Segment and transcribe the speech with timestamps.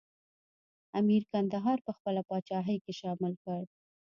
[0.99, 3.61] امیر کندهار په خپله پاچاهۍ کې شامل کړ.